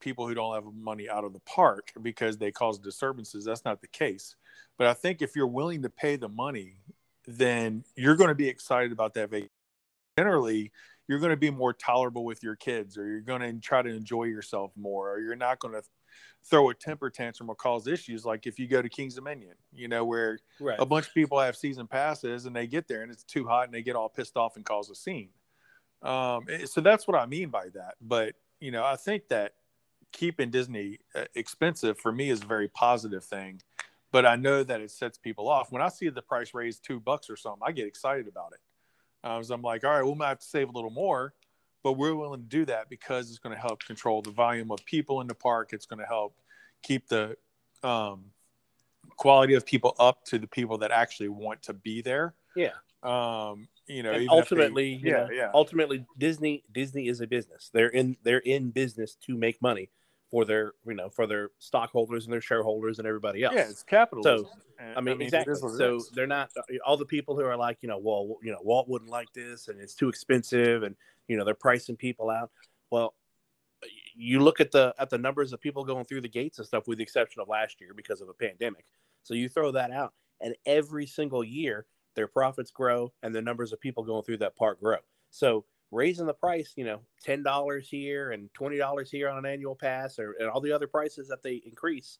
[0.00, 3.44] people who don't have money out of the park because they cause disturbances.
[3.44, 4.34] That's not the case.
[4.78, 6.78] But I think if you're willing to pay the money,
[7.26, 9.50] then you're going to be excited about that vacation.
[10.18, 10.70] Generally,
[11.08, 13.90] you're going to be more tolerable with your kids, or you're going to try to
[13.90, 15.82] enjoy yourself more, or you're not going to
[16.44, 19.88] throw a temper tantrum or cause issues like if you go to King's Dominion, you
[19.88, 20.78] know, where right.
[20.78, 23.64] a bunch of people have season passes and they get there and it's too hot
[23.64, 25.30] and they get all pissed off and cause a scene.
[26.02, 27.94] Um, eh, so that's what I mean by that.
[28.00, 29.54] But you know, I think that
[30.12, 33.60] keeping Disney uh, expensive for me is a very positive thing.
[34.14, 35.72] But I know that it sets people off.
[35.72, 38.60] When I see the price raise two bucks or something, I get excited about it.
[39.24, 41.34] Uh, so I'm like, all right, we might have to save a little more,
[41.82, 44.84] but we're willing to do that because it's going to help control the volume of
[44.84, 45.70] people in the park.
[45.72, 46.36] It's going to help
[46.84, 47.36] keep the
[47.82, 48.26] um,
[49.16, 52.34] quality of people up to the people that actually want to be there.
[52.54, 52.74] Yeah.
[53.02, 55.50] Um, you know, ultimately, they, yeah, know, yeah.
[55.52, 57.68] Ultimately, Disney Disney is a business.
[57.74, 59.90] They're in they're in business to make money
[60.34, 63.54] for their you know for their stockholders and their shareholders and everybody else.
[63.54, 64.46] Yeah, it's capitalism.
[64.46, 65.54] So I mean, I mean exactly.
[65.54, 68.58] So they're not uh, all the people who are like you know well you know
[68.60, 70.96] Walt wouldn't like this and it's too expensive and
[71.28, 72.50] you know they're pricing people out.
[72.90, 73.14] Well,
[74.16, 76.88] you look at the at the numbers of people going through the gates and stuff,
[76.88, 78.86] with the exception of last year because of a pandemic.
[79.22, 83.72] So you throw that out, and every single year their profits grow and the numbers
[83.72, 84.98] of people going through that park grow.
[85.30, 89.46] So raising the price, you know, ten dollars here and twenty dollars here on an
[89.46, 92.18] annual pass, or and all the other prices that they increase,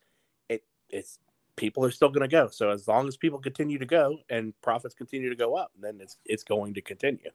[0.49, 1.19] it it's
[1.57, 2.49] people are still going to go.
[2.49, 5.99] So as long as people continue to go and profits continue to go up, then
[6.01, 7.31] it's it's going to continue.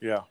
[0.00, 0.22] Yeah.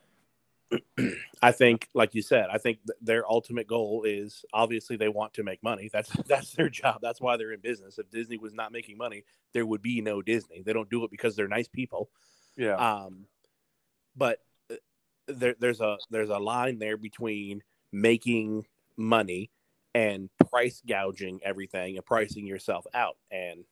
[1.42, 5.34] I think, like you said, I think th- their ultimate goal is obviously they want
[5.34, 5.90] to make money.
[5.92, 7.00] That's that's their job.
[7.02, 8.00] That's why they're in business.
[8.00, 10.62] If Disney was not making money, there would be no Disney.
[10.62, 12.10] They don't do it because they're nice people.
[12.58, 12.76] Yeah.
[12.76, 13.26] Um,
[14.16, 14.40] but
[15.32, 18.66] there, there's a there's a line there between making
[18.98, 19.52] money
[19.94, 23.18] and price gouging everything and pricing yourself out.
[23.30, 23.66] And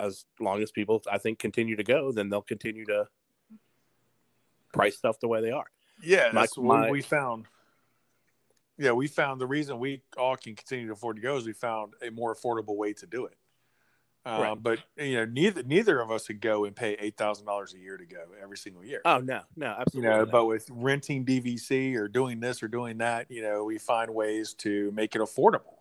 [0.00, 3.06] as long as people, I think, continue to go, then they'll continue to
[4.72, 5.66] price stuff the way they are.
[6.02, 7.46] Yeah, My- that's what my- we found.
[8.80, 11.52] Yeah, we found the reason we all can continue to afford to go is we
[11.52, 13.36] found a more affordable way to do it.
[14.28, 14.62] Um, Right.
[14.62, 17.78] But you know, neither neither of us would go and pay eight thousand dollars a
[17.78, 19.00] year to go every single year.
[19.06, 20.10] Oh no, no, you absolutely.
[20.10, 20.30] know, not.
[20.30, 24.52] but with renting DVC or doing this or doing that, you know, we find ways
[24.54, 25.78] to make it affordable.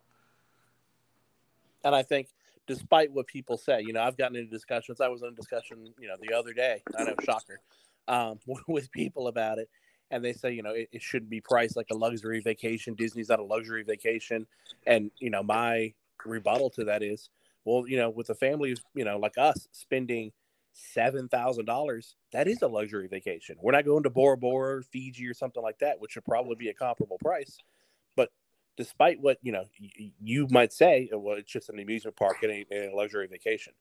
[1.84, 2.30] And I think,
[2.68, 5.02] despite what people say, you know, I've gotten into discussions.
[5.02, 6.84] I was in a discussion, you know, the other day.
[6.98, 7.60] I know, shocker,
[8.08, 9.70] um, with people about it,
[10.10, 12.94] and they say, you know, it, it shouldn't be priced like a luxury vacation.
[12.94, 14.48] Disney's not a luxury vacation,
[14.86, 15.94] and you know, my
[16.26, 17.30] rebuttal to that is,
[17.68, 20.32] well, you know, with a family, you know, like us spending
[20.74, 23.58] seven thousand dollars, that is a luxury vacation.
[23.62, 26.70] We're not going to Bora Bora, Fiji, or something like that, which would probably be
[26.70, 27.58] a comparable price.
[28.16, 28.30] But
[28.78, 32.38] despite what you know, y- you might say, "Oh, well, it's just an amusement park
[32.44, 33.74] and a, and a luxury vacation.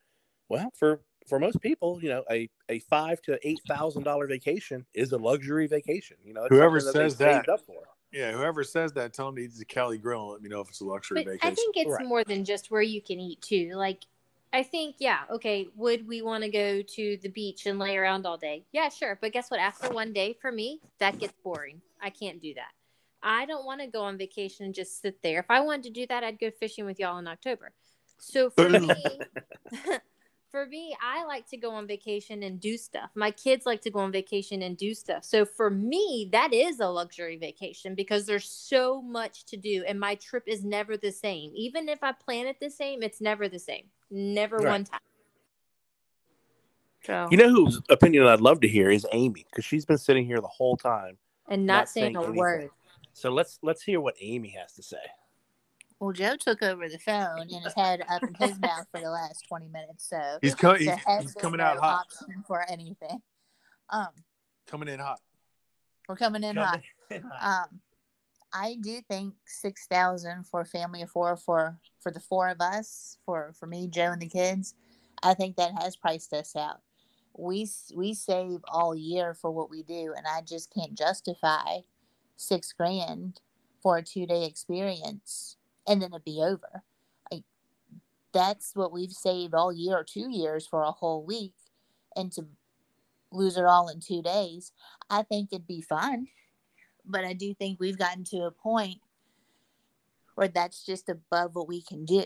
[0.49, 4.87] Well, for for most people, you know, a, a five to eight thousand dollar vacation
[4.95, 6.17] is a luxury vacation.
[6.25, 7.83] You know, Whoever they says that- up for.
[8.17, 10.63] Yeah, whoever says that, tell them to eat the Cali Grill and let me know
[10.63, 11.53] if it's a luxury But vacation.
[11.53, 12.07] I think it's Right.
[12.07, 13.73] more than just where you can eat too.
[13.75, 14.05] Like,
[14.55, 18.25] I think, yeah, okay, would we want to go to the beach and lay around
[18.25, 18.65] all day?
[18.73, 19.19] Yeah, sure.
[19.21, 19.61] But guess what?
[19.61, 21.83] After one day, for me, that gets boring.
[22.01, 22.71] I can't do that.
[23.23, 25.41] I don't want to go on vacation and just sit there.
[25.41, 27.73] If I wanted to do that, I'd go fishing with y'all in October.
[28.17, 29.21] So for me,
[30.57, 33.11] for me, I like to go on vacation and do stuff.
[33.15, 35.23] My kids like to go on vacation and do stuff.
[35.23, 40.01] So for me, that is a luxury vacation because there's so much to do and
[40.01, 41.53] my trip is never the same.
[41.55, 43.85] Even if I plan it the same, it's never the same.
[44.11, 44.71] Never Right.
[44.71, 45.01] one time.
[47.05, 50.25] So You know whose opinion I'd love to hear is Amy because she's been sitting
[50.25, 51.19] here the whole time.
[51.51, 52.39] and not, not saying, saying a anything.
[52.39, 52.71] word.
[53.13, 54.97] So let's let's hear what Amy has to say.
[56.01, 59.01] Well, Joe took over the phone and has had it up in his mouth for
[59.01, 60.09] the last 20 minutes.
[60.09, 62.07] So he's, co- he's, there has he's coming no out hot.
[62.07, 63.23] option for anything.
[63.91, 64.09] Um,
[64.67, 65.21] Coming in hot.
[66.09, 66.83] we're coming in hot.
[67.41, 67.81] Um,
[68.53, 72.61] I do think six thousand for a family of four for for the four of
[72.61, 74.75] us for for me, Joe, and the kids.
[75.23, 76.81] I think that has priced us out.
[77.37, 81.79] We we save all year for what we do, and I just can't justify
[82.37, 83.41] six grand
[83.83, 85.57] for a two day experience
[85.87, 86.83] and then it'd be over.
[87.31, 87.45] Like
[88.33, 91.55] that's what we've saved all year or two years for a whole week,
[92.15, 92.47] and to
[93.33, 94.73] lose it all in two days,
[95.11, 96.29] I think it'd be fun
[97.07, 98.99] but I do think we've gotten to a point
[100.35, 102.25] where that's just above what we can do.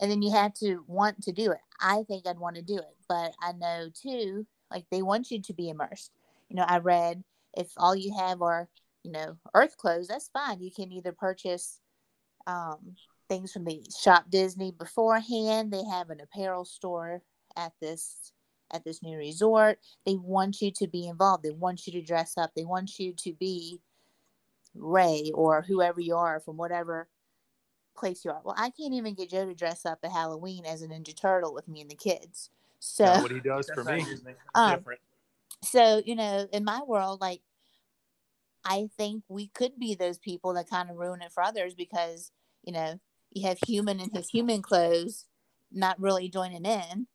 [0.00, 1.60] And then you have to want to do it.
[1.80, 5.40] I think I'd want to do it, but I know too, like they want you
[5.40, 6.10] to be immersed.
[6.48, 7.22] You know, I read
[7.56, 8.68] if all you have are,
[9.04, 10.60] you know, earth clothes, that's fine.
[10.60, 11.80] You can either purchase
[12.46, 12.96] um,
[13.28, 15.72] things from the shop Disney beforehand.
[15.72, 17.22] They have an apparel store
[17.56, 18.32] at this
[18.72, 19.78] at this new resort.
[20.04, 21.44] They want you to be involved.
[21.44, 22.52] They want you to dress up.
[22.54, 23.80] They want you to be
[24.74, 27.08] Rey or whoever you are from whatever
[27.96, 28.40] place you are.
[28.44, 31.54] Well, I can't even get Joe to dress up at Halloween as a Ninja Turtle
[31.54, 32.50] with me and the kids.
[32.80, 34.04] So, Not what he does for me.
[34.54, 35.00] Um, different.
[35.62, 37.40] so you know, in my world, like
[38.64, 42.32] I think we could be those people that kind of ruin it for others because
[42.62, 42.98] you know
[43.32, 45.26] you have human in his human clothes
[45.70, 47.06] not really joining in.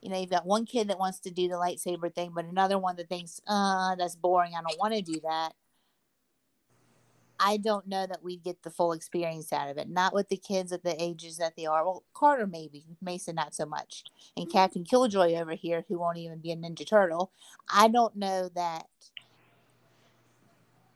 [0.00, 2.78] You know, you've got one kid that wants to do the lightsaber thing, but another
[2.78, 4.54] one that thinks, "Uh, that's boring.
[4.54, 5.54] I don't want to do that."
[7.42, 9.88] I don't know that we'd get the full experience out of it.
[9.88, 11.84] Not with the kids at the ages that they are.
[11.84, 14.04] Well, Carter maybe, Mason not so much,
[14.36, 17.32] and Captain Killjoy over here, who won't even be a Ninja Turtle.
[17.68, 18.86] I don't know that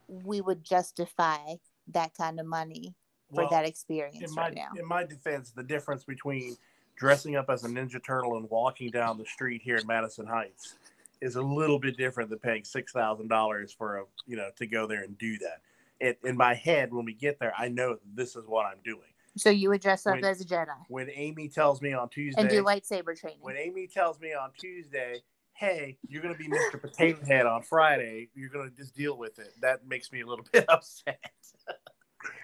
[0.08, 1.38] we would justify
[1.88, 2.94] that kind of money
[3.30, 4.68] for Well, that experience in my right now.
[4.78, 6.56] in my defense, the difference between
[6.96, 10.76] dressing up as a Ninja Turtle and walking down the street here in Madison Heights
[11.20, 14.66] is a little bit different than paying six thousand dollars for a you know to
[14.66, 15.60] go there and do that.
[16.00, 19.08] It, in my head, when we get there, I know this is what I'm doing.
[19.36, 22.40] So you would dress up When- as a Jedi When Amy tells me on Tuesday,
[22.40, 23.38] and do lightsaber training.
[23.40, 25.22] when Amy tells me on Tuesday,
[25.54, 26.80] "Hey, you're going to be Mr.
[26.80, 28.28] Potato Head on Friday.
[28.34, 31.18] You're going to just deal with it." That makes me a little bit upset.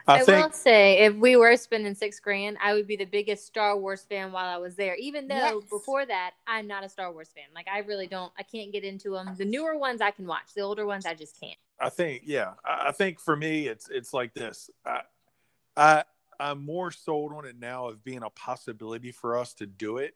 [0.07, 3.05] I, I, will think say, if we were spending six grand, I would be the
[3.05, 4.95] biggest Star Wars fan while I was there.
[4.97, 5.71] Even though Yes.
[5.71, 7.45] before that, I'm not a Star Wars fan.
[7.55, 8.33] Like I really don't.
[8.39, 9.35] I can't get into them.
[9.39, 10.55] The newer ones I can watch.
[10.55, 11.59] The older ones I just can't.
[11.81, 14.71] I think, yeah, I I think for me, it's it's like this.
[14.85, 15.03] I,
[15.77, 16.05] I
[16.39, 20.15] I'm more sold on it now of being a possibility for us to do it.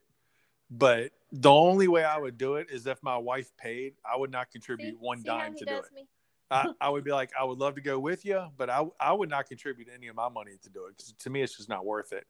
[0.78, 3.94] But the only way I would do it is if my wife paid.
[4.04, 4.96] I would not contribute See?
[4.98, 6.06] one See dime to do it.
[6.50, 9.12] I, I would be like, I would love to go with you, but I I
[9.12, 11.68] would not contribute any of my money to do it because to me it's just
[11.68, 12.26] not worth it.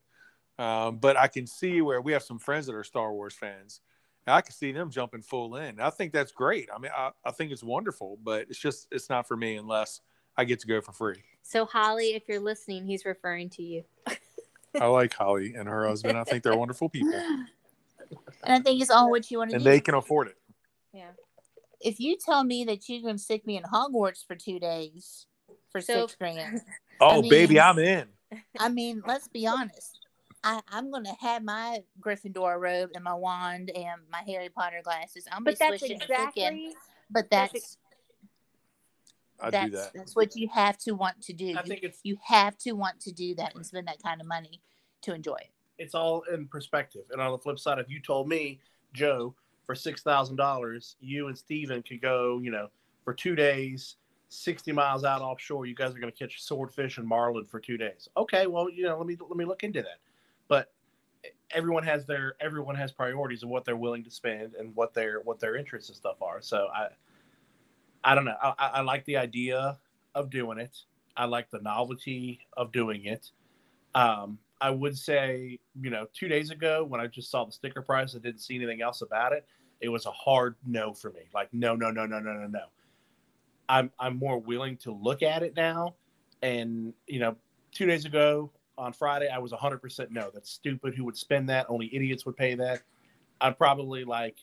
[0.58, 3.80] Um, but I can see where we have some friends that are Star Wars fans.
[4.26, 5.80] I can see them jumping full in.
[5.80, 6.68] I think that's great.
[6.74, 10.00] I mean, I, I think it's wonderful, but it's just it's not for me unless
[10.36, 11.22] I get to go for free.
[11.42, 13.84] So Holly, if you're listening, he's referring to you.
[14.80, 16.16] I like Holly and her husband.
[16.16, 17.12] I think they're wonderful people,
[18.44, 19.56] And I think it's all what you want to do.
[19.56, 19.70] and do.
[19.70, 20.36] they can afford it.
[20.92, 21.10] Yeah.
[21.80, 25.26] if you tell me that you're going to stick me in Hogwarts for two days
[25.70, 26.60] for So- six grand,
[27.00, 28.06] Oh, mean- baby, I'm in.
[28.58, 29.98] I mean, let's be honest.
[30.42, 34.80] I, I'm going to have my Gryffindor robe and my wand and my Harry Potter
[34.84, 35.26] glasses.
[35.32, 36.74] I'm But be that's swishing and flicking,
[37.10, 37.76] But that's that's
[39.40, 39.90] I do that.
[39.94, 41.46] that's what you have to want to do.
[41.56, 44.20] I You- think it's you have to want to do that and spend that kind
[44.20, 44.60] of money
[45.02, 45.50] to enjoy it.
[45.78, 47.04] It's all in perspective.
[47.10, 48.60] And on the flip side, if you told me,
[48.92, 49.34] Joe,
[49.66, 52.68] for six thousand dollars, you and Steven could go, you know,
[53.04, 53.96] for two days,
[54.28, 57.76] sixty miles out offshore, you guys are going to catch swordfish and marlin for two
[57.76, 58.08] days.
[58.16, 59.98] Okay, well, you know, let me let me look into that.
[60.48, 60.72] But
[61.50, 65.20] everyone has their everyone has priorities of what they're willing to spend and what their
[65.20, 66.42] what their interests and stuff are.
[66.42, 66.88] So I,
[68.02, 68.36] I don't know.
[68.42, 69.78] I, I I like the idea
[70.14, 70.76] of doing it.
[71.16, 73.30] I like the novelty of doing it.
[73.94, 77.82] Um, I would say, you know, two days ago when I just saw the sticker
[77.82, 79.46] price, I didn't see anything else about it.
[79.82, 81.28] It was a hard no for me.
[81.34, 82.64] Like, no, no, no, no, no, no, no.
[83.68, 85.96] I'm I'm more willing to look at it now.
[86.40, 87.36] And you know,
[87.72, 90.30] two days ago on Friday, I was 100% no.
[90.32, 90.94] That's stupid.
[90.94, 91.66] Who would spend that?
[91.68, 92.80] Only idiots would pay that.
[93.42, 94.38] I'm probably like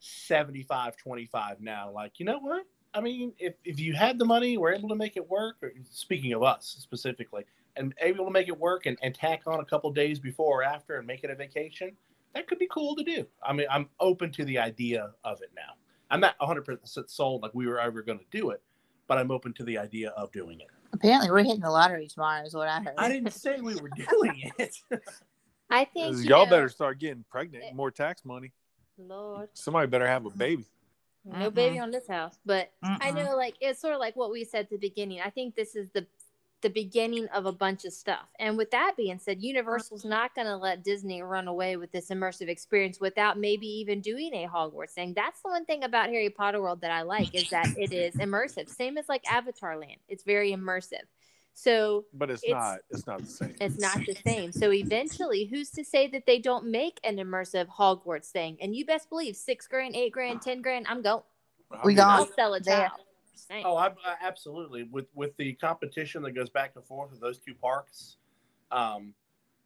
[0.00, 1.92] 75 25 now.
[1.92, 2.66] Like, you know what?
[2.92, 5.58] I mean, if, if you had the money, we're able to make it work.
[5.62, 7.44] Or, speaking of us specifically,
[7.80, 10.62] and able to make it work and, and tack on a couple days before or
[10.62, 11.96] after and make it a vacation,
[12.34, 13.26] that could be cool to do.
[13.42, 15.72] I mean, I'm open to the idea of it now.
[16.10, 16.78] I'm not 100%
[17.10, 18.62] sold like we were ever going to do it,
[19.08, 20.66] but I'm open to the idea of doing it.
[20.92, 22.94] Apparently, we're hitting the lottery tomorrow, is what I heard.
[22.98, 24.76] I didn't say we were doing it.
[25.70, 28.52] I think you Y'all know- better start getting pregnant, more tax money.
[28.98, 30.66] Lord, Somebody better have a baby.
[31.24, 32.38] no baby on this house.
[32.44, 33.24] But I Mm-mm.
[33.24, 35.20] know, like it's sort of like what we said at the beginning.
[35.24, 36.06] I think this is the
[36.62, 38.26] the beginning of a bunch of stuff.
[38.38, 39.46] And with that being said, uh-huh.
[39.46, 44.00] Universal's not going to let Disney run away with this immersive experience without maybe even
[44.00, 45.14] doing a Hogwarts thing.
[45.14, 48.14] That's the one thing about Harry Potter World that I like is that it is
[48.16, 48.68] immersive.
[48.68, 49.98] Same as like Avatar Land.
[50.08, 51.04] It's very immersive.
[51.54, 52.78] So But it's, It's- not.
[52.90, 53.54] It's not the same.
[53.60, 54.52] it's not the same.
[54.52, 58.56] So eventually, who's to say that they don't make an immersive Hogwarts thing?
[58.60, 61.22] And you best believe six grand, eight grand, ten grand, I'm going.
[61.84, 62.10] We I gone.
[62.20, 62.90] I'll sell a There.
[63.36, 63.62] Child.
[63.62, 63.66] Just.
[63.66, 64.84] Oh, I, I, absolutely.
[64.84, 68.16] With with the competition that goes back and forth with those two parks,
[68.70, 69.14] um,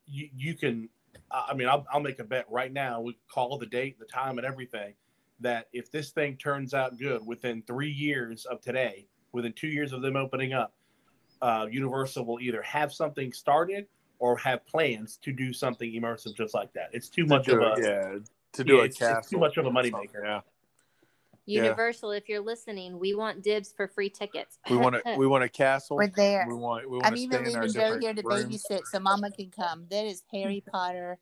[0.06, 0.88] you you can.
[1.30, 3.00] I I mean, I'll, I'll make a bet right now.
[3.00, 4.94] We call the date, the time, and everything.
[5.40, 9.92] That if this thing turns out good within three years of today, within two years
[9.92, 10.72] of them opening up,
[11.42, 13.86] uh, Universal will either have something started
[14.20, 16.88] or have plans to do something immersive just like that.
[16.92, 18.18] It's too To much of a it, yeah,
[18.52, 19.90] to do yeah, a it's- it's too much of a moneymaker.
[19.90, 20.40] something,
[21.46, 21.62] Yeah, yeah.
[21.64, 24.58] Universal, if you're listening, we want dibs for free tickets.
[24.70, 25.14] we want to.
[25.18, 25.96] We want a castle.
[25.96, 26.46] We're there.
[26.48, 26.88] We want.
[26.88, 28.44] We want I'm to even stay in our leaving Joe here to rooms.
[28.70, 29.86] babysit so Mama can come.
[29.90, 31.18] That is Harry Potter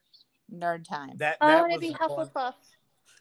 [0.55, 1.17] nerd time.
[1.17, 1.39] that.
[1.41, 2.55] oh, that I want to be the one- Hufflepuff.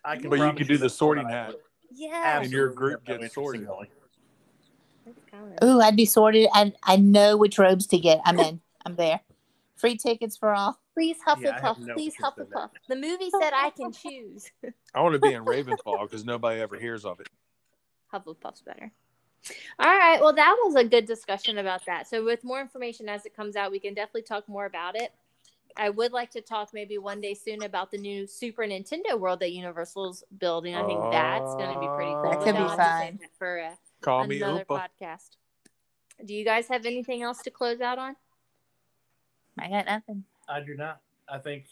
[0.05, 1.47] I can But you promise could do the that's sorting what I hat.
[1.49, 1.57] would.
[1.93, 2.41] Yeah.
[2.41, 3.89] And your group have gets interest in sorted.
[5.63, 6.47] Ooh, I'd be sorted.
[6.53, 8.21] I I know which robes to get.
[8.25, 8.61] I'm in.
[8.85, 9.21] I'm there.
[9.75, 10.79] Free tickets for all.
[11.01, 11.79] Please Yeah, Hufflepuff.
[11.79, 12.55] no Please interest in that.
[12.55, 12.69] Hufflepuff.
[12.87, 14.51] The movie said I can choose.
[14.93, 17.29] I want to be in Ravenclaw because nobody ever hears of it.
[18.13, 18.91] Hufflepuff's better.
[19.79, 20.21] All right.
[20.21, 22.07] Well, that was a good discussion about that.
[22.07, 25.11] So, with more information as it comes out, we can definitely talk more about it.
[25.75, 29.39] I would like to talk maybe one day soon about the new Super Nintendo world
[29.39, 30.75] that Universal's building.
[30.75, 32.29] I think that's going to be pretty cool.
[32.29, 33.29] That could be I'll have to save fun.
[33.39, 34.89] For uh, Call me another Oompa.
[35.01, 35.37] podcast.
[36.23, 38.15] Do you guys have anything else to close out on?
[39.57, 40.25] I got nothing.
[40.51, 40.99] I do not.
[41.29, 41.65] I think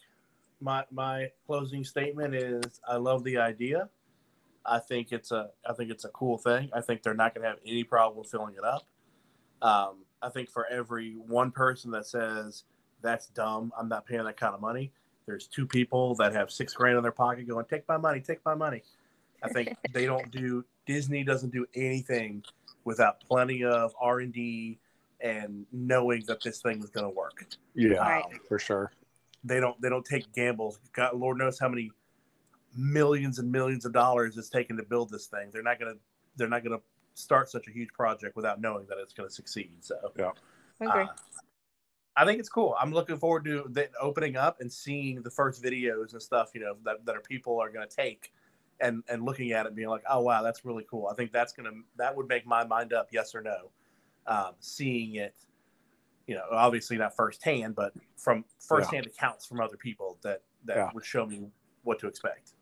[0.62, 3.90] my my closing statement is I love the idea.
[4.66, 6.70] I think it's a I think it's a cool thing.
[6.74, 8.86] I think they're not going to have any problem filling it up.
[9.62, 12.64] Um, I think for every one person that says
[13.02, 14.92] that's dumb, I'm not paying that kind of money.
[15.26, 18.44] There's two people that have six grand in their pocket going, take my money, take
[18.46, 18.84] my money.
[19.44, 22.44] I think they don't do Disney doesn't do anything
[22.84, 24.80] without plenty of R and D
[25.22, 27.46] and knowing that this thing is going to work.
[27.76, 28.24] Yeah, Right.
[28.48, 28.92] for sure.
[29.44, 30.80] They don't they don't take gambles.
[30.92, 31.92] God, Lord knows how many
[32.76, 35.50] millions and millions of dollars it's taken to build this thing.
[35.52, 35.96] They're not gonna
[36.36, 36.82] they're not gonna
[37.14, 39.78] start such a huge project without knowing that it's gonna succeed.
[39.80, 40.32] So Yeah.
[40.82, 41.04] I agree.
[41.04, 41.08] uh,
[42.18, 42.76] I think it's cool.
[42.78, 46.52] I'm looking forward to the opening up and seeing the first videos and stuff.
[46.54, 48.34] You know that that are people are gonna take
[48.82, 51.08] and and looking at it, being like, oh wow, that's really cool.
[51.08, 53.72] I think that's gonna that would make my mind up, yes or no.
[54.28, 55.34] Um, seeing it,
[56.28, 60.92] you know, obviously not firsthand, but from firsthand accounts from other people that that Yeah.
[60.94, 61.50] would show me
[61.84, 62.54] what to expect.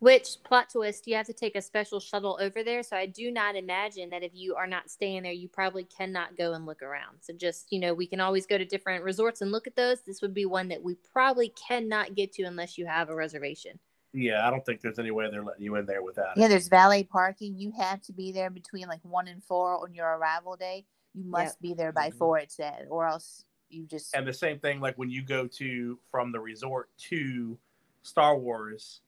[0.00, 1.06] Which plot twist?
[1.06, 2.82] You have to take a special shuttle over there.
[2.82, 6.38] So I do not imagine that if you are not staying there, you probably cannot
[6.38, 7.18] go and look around.
[7.20, 10.00] So just you know, we can always go to different resorts and look at those.
[10.00, 13.78] This would be one that we probably cannot get to unless you have a reservation.
[14.12, 16.40] Yeah, I don't think there's any way they're letting you in there without it.
[16.40, 17.56] Yeah, there's valet parking.
[17.56, 20.84] You have to be there between like one and four on your arrival day.
[21.14, 22.18] You must be there by Mhm.
[22.18, 25.46] four, it said, or else you just And the same thing, like when you go
[25.46, 27.56] to from the resort to
[28.02, 29.02] Star Wars,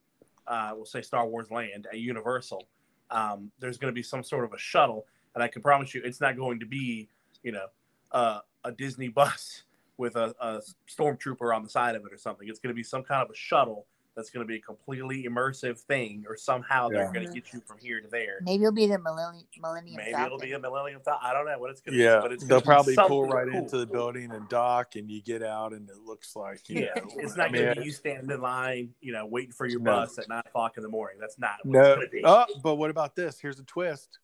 [0.47, 2.69] uh, we'll say Star Wars Land at Universal.
[3.11, 6.03] Um, there's going to be some sort of a shuttle, and I can promise you,
[6.05, 7.09] it's not going to be,
[7.43, 7.67] you know,
[8.13, 9.65] uh, a Disney bus
[9.97, 12.49] with a, a stormtrooper on the side of it or something.
[12.49, 15.25] It's going to be some kind of a shuttle that's going to be a completely
[15.25, 18.39] immersive thing, or somehow they're going to get you from here to there.
[18.43, 20.27] maybe it'll be the millennium Millennium Maybe Falcon.
[20.27, 21.27] it'll be a Millennium Falcon.
[21.27, 22.97] I don't know what it's going to Yeah, be, but it's they'll gonna be probably
[23.09, 23.59] pull right cool.
[23.59, 26.95] into the building and dock, and you get out, and it looks like you Yeah,
[26.97, 29.53] know, it's I not mean, going to be you standing in line, you know, waiting
[29.53, 29.93] for your No.
[29.93, 31.19] bus at nine o'clock in the morning.
[31.21, 32.23] That's not what No, it's going to be.
[32.25, 33.41] oh, but what about this?
[33.41, 34.19] Here's a twist.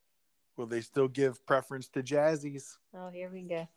[0.56, 2.76] Will they still give preference to jazzies?
[2.94, 3.68] Oh, here we go.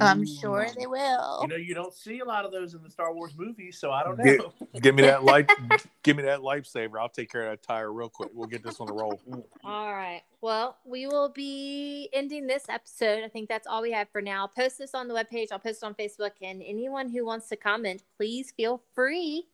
[0.00, 1.38] I'm sure they will.
[1.42, 3.92] You know, you don't see a lot of those in the Star Wars movies, so
[3.92, 4.32] I don't Yeah.
[4.36, 4.52] know.
[4.80, 5.46] Give me that life.
[6.02, 6.98] give me that lifesaver.
[7.00, 8.30] I'll take care of that tire real quick.
[8.34, 9.20] We'll get this on the roll.
[9.64, 10.22] All right.
[10.40, 13.22] Well, we will be ending this episode.
[13.22, 14.42] I think that's all we have for now.
[14.42, 15.52] I'll post this on the webpage.
[15.52, 16.32] I'll post it on Facebook.
[16.42, 19.46] And anyone who wants to comment, please feel free.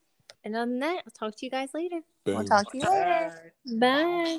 [0.45, 2.01] And on that, I'll talk to you guys later.
[2.25, 3.53] We'll talk to you later.
[3.67, 3.79] Bye.
[3.79, 4.39] Bye.